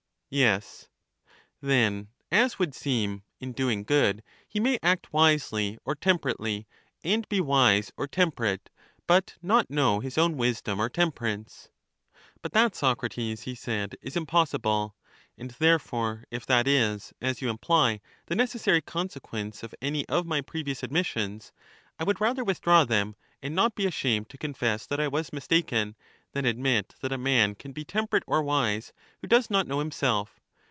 [0.33, 0.87] Yes.
[1.59, 6.67] Then, as would seem, in doing good, he may act 24 CHARMIDES wisely or temperately,
[7.03, 8.69] and be wise or temperate,
[9.07, 11.67] but not know his own wisdom or temperance?
[12.41, 14.95] But that, Socrates, he said, is impossible;
[15.37, 20.25] and therefore if that is, as you imply, the necessary con sequence of any of
[20.25, 21.51] my previous admissions,
[21.99, 25.95] I would rather withdraw them, and not be ashamed to confess that I was mistaken,
[26.33, 30.39] than admit that a man can be temperate or wise, who does not know himself.